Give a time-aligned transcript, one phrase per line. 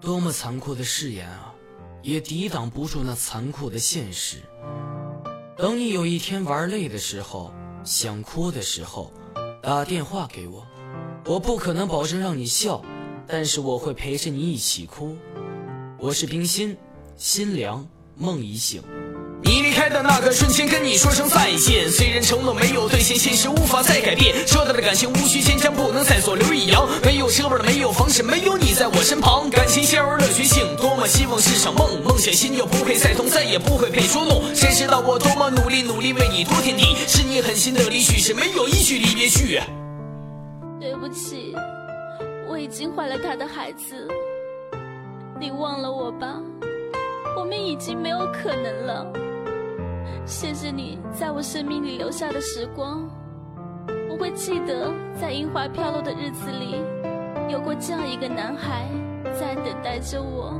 [0.00, 1.52] 多么残酷的誓言啊，
[2.02, 4.38] 也抵挡不住那残酷的现实。
[5.56, 7.52] 等你有一天玩累的时候，
[7.82, 9.12] 想哭的时候，
[9.60, 10.64] 打电话给我，
[11.24, 12.80] 我不可能保证让你笑，
[13.26, 15.16] 但是我会陪着你一起哭。
[15.98, 16.76] 我是冰心，
[17.16, 17.84] 心凉
[18.14, 18.80] 梦已醒。
[19.88, 21.90] 的那个瞬间，跟你说声再见。
[21.90, 24.46] 虽然承诺没有兑现，现实无法再改变。
[24.46, 26.88] 舍得的感情无需坚强，不能再做刘一阳。
[27.02, 29.48] 没有车味的，没有房，是，没有你在我身旁。
[29.50, 32.02] 感情陷入了绝境，多么希望是场梦。
[32.02, 34.42] 梦想心又不会再痛，再也不会被捉弄。
[34.54, 36.96] 谁知道我多么努力，努力为你多天地。
[37.06, 39.60] 是你狠心的离去，是没有一句离别句。
[40.80, 41.54] 对不起，
[42.48, 44.08] 我已经怀了他的孩子。
[45.40, 46.34] 你忘了我吧，
[47.36, 49.06] 我们已经没有可能了。
[50.28, 53.08] 谢谢你在我生命里留下的时光，
[54.10, 56.76] 我会记得在樱花飘落的日子里，
[57.48, 58.86] 有过这样一个男孩
[59.40, 60.52] 在等待着我。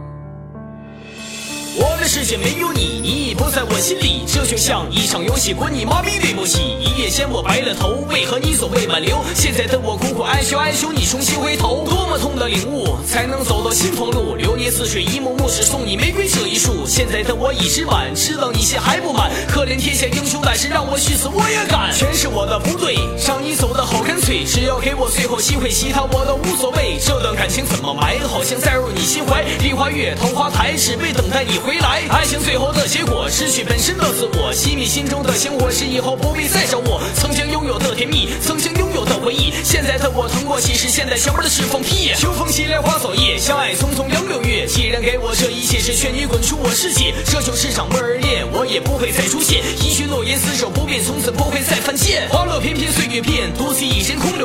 [1.80, 4.24] 我的世界没有你，你已不在我心里。
[4.26, 6.59] 这就像一场游戏，滚你妈逼对不起！
[6.80, 9.23] 一夜间我白了头，为何你总未挽留？
[9.32, 11.87] 现在的我苦苦哀求哀求你重新回头。
[11.88, 14.35] 多么痛的领悟，才能走到心房路？
[14.35, 16.85] 流年似水，一幕幕是送你玫瑰这一束。
[16.85, 19.30] 现在的我已知晚，知道你心还不满。
[19.46, 21.95] 可怜天下英雄胆，是让我去死我也敢。
[21.95, 24.45] 全是我的不对，让你走的好干脆。
[24.45, 26.98] 只要给我最后机会，其他我都无所谓。
[27.01, 28.18] 这段感情怎么埋？
[28.26, 29.45] 好像栽入你心怀。
[29.63, 31.77] 梨花月，桃花台，只为等待你回回。
[31.80, 36.99] 来，爱情最后的结果，失去本身的自我，熄灭心中的星火，是以后不必再找我。
[37.15, 42.15] 曾经拥有的甜蜜，曾经拥有的回忆，现在的我疼过，其实现在想玩的是放屁。
[42.16, 47.13] 秋风袭来花扫叶，相爱匆匆两六月，既然给我这一切，是劝你滚出我世界。
[47.27, 49.63] 这就是场梦儿恋，我也不会再出现。
[49.85, 52.27] 一句诺言，厮守不变，从此不会再犯贱。
[52.30, 54.38] 花落翩翩岁月变，独自一人空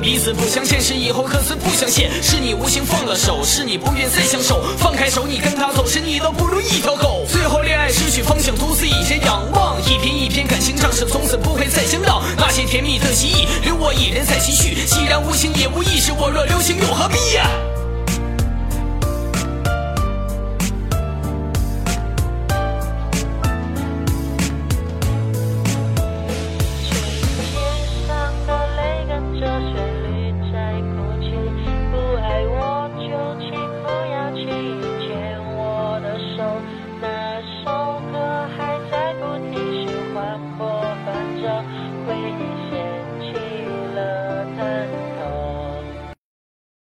[0.00, 2.10] 彼此不相欠，是以后各自不相欠。
[2.22, 4.62] 是你无情放了手，是你不愿再相守。
[4.78, 6.46] 放开手，你跟他走，是你都不。
[6.46, 12.22] 如一条狗，最后恋爱失去方向，独自一人仰望，一篇一篇感情账，是从此不会再相让。
[12.36, 14.76] 那些甜蜜的记忆，留我一人在继续。
[14.86, 17.77] 既然无情也无义，是我若留情又何必呀？
[42.08, 42.57] way.